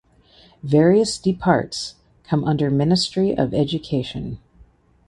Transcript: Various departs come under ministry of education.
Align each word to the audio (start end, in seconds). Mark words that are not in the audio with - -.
Various 0.63 1.19
departs 1.19 1.93
come 2.23 2.43
under 2.43 2.71
ministry 2.71 3.37
of 3.37 3.53
education. 3.53 4.39